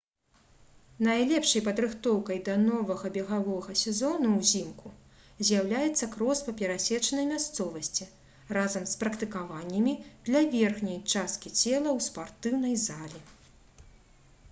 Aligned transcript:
найлепшай 1.07 1.61
падрыхтоўкай 1.65 2.37
да 2.47 2.53
новага 2.61 3.09
бегавога 3.17 3.73
сезону 3.81 4.31
ўзімку 4.37 4.93
з'яўляецца 5.49 6.09
крос 6.15 6.41
па 6.47 6.55
перасечанай 6.61 7.27
мясцовасці 7.33 8.07
разам 8.59 8.87
з 8.93 8.97
практыкаваннямі 9.03 9.93
для 10.31 10.41
верхняй 10.57 10.97
часткі 11.13 11.53
цела 11.61 11.89
ў 11.97 12.09
спартыўнай 12.09 12.75
залі 12.87 13.23